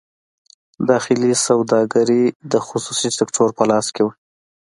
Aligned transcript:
داخلي 0.89 1.31
سوداګري 1.47 2.23
د 2.51 2.53
خصوصي 2.67 3.09
سکتور 3.19 3.49
په 3.57 3.63
لاس 3.69 3.87
کې 3.95 4.01
وه. 4.05 4.13